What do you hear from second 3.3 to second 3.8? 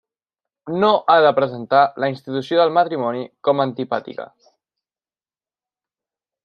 com a